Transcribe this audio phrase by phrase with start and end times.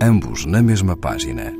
[0.00, 1.52] ambos na mesma página.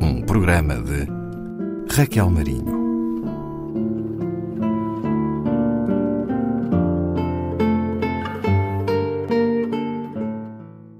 [0.00, 1.06] Um programa de
[1.94, 2.82] Raquel Marinho.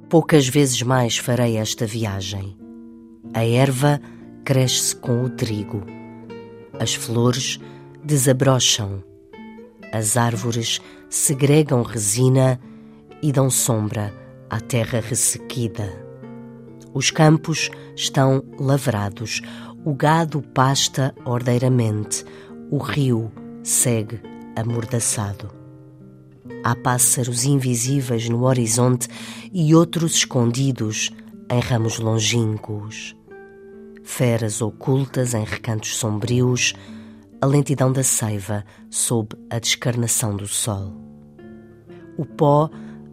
[0.09, 2.57] Poucas vezes mais farei esta viagem.
[3.33, 4.01] A erva
[4.45, 5.83] cresce com o trigo.
[6.79, 7.59] As flores
[8.05, 9.12] desabrocham.
[9.93, 12.59] As árvores segregam resina
[13.23, 14.13] e dão sombra
[14.49, 15.93] à terra ressequida.
[16.95, 19.43] Os campos estão lavrados,
[19.85, 22.25] o gado pasta ordeiramente,
[22.71, 23.31] o rio
[23.63, 24.21] segue
[24.57, 25.51] amordaçado.
[26.65, 29.09] Há pássaros invisíveis no horizonte
[29.53, 31.11] e outros escondidos
[31.51, 33.15] em ramos longínquos.
[34.03, 36.75] Feras ocultas em recantos sombrios,
[37.43, 40.93] a lentidão da seiva sob a descarnação do sol.
[42.17, 42.71] O pó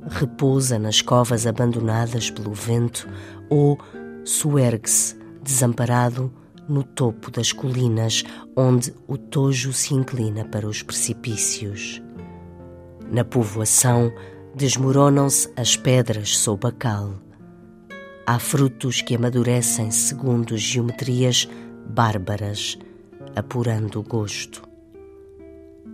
[0.07, 3.09] repousa nas covas abandonadas pelo vento
[3.49, 3.75] ou
[4.23, 6.31] suergue-se desamparado
[6.67, 8.23] no topo das colinas
[8.55, 11.99] onde o tojo se inclina para os precipícios.
[13.11, 14.13] Na povoação
[14.55, 17.15] desmoronam-se as pedras sob a cal.
[18.27, 21.49] Há frutos que amadurecem segundo geometrias
[21.87, 22.77] bárbaras,
[23.35, 24.67] apurando o gosto.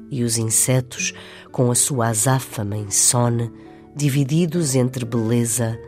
[0.09, 1.13] E os insetos,
[1.51, 3.51] com a sua azáfama insone,
[3.95, 5.79] divididos entre beleza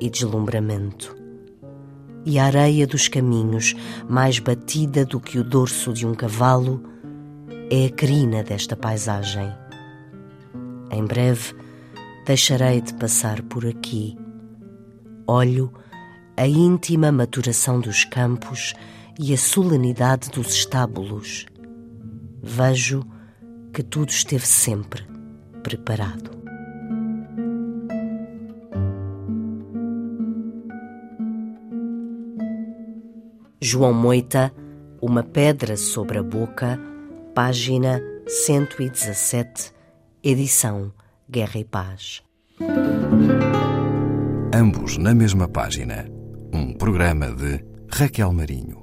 [0.00, 1.16] e deslumbramento.
[2.24, 3.74] E a areia dos caminhos,
[4.08, 6.82] mais batida do que o dorso de um cavalo,
[7.70, 9.52] é a crina desta paisagem.
[10.90, 11.54] Em breve
[12.24, 14.16] deixarei de passar por aqui.
[15.26, 15.72] Olho
[16.36, 18.74] a íntima maturação dos campos
[19.18, 21.46] e a solenidade dos estábulos.
[22.42, 23.02] Vejo
[23.72, 25.06] que tudo esteve sempre
[25.62, 26.30] preparado.
[33.60, 34.52] João Moita,
[35.00, 36.78] Uma Pedra sobre a Boca,
[37.32, 39.72] página 117,
[40.22, 40.92] edição
[41.30, 42.22] Guerra e Paz.
[44.52, 46.06] Ambos na mesma página.
[46.52, 48.81] Um programa de Raquel Marinho.